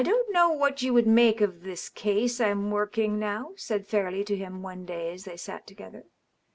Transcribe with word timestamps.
I 0.01 0.03
don't 0.03 0.33
know 0.33 0.49
what 0.49 0.81
you 0.81 0.95
would 0.95 1.05
make 1.05 1.43
out 1.43 1.49
of 1.49 1.61
this 1.61 1.87
case 1.87 2.39
Fm 2.39 2.71
workinff 2.71 3.19
now," 3.19 3.51
said 3.55 3.85
Fairleigh 3.85 4.23
to 4.23 4.35
him, 4.35 4.63
one 4.63 4.83
day, 4.83 5.13
as 5.13 5.25
they 5.25 5.37
sat 5.37 5.67
together. 5.67 6.05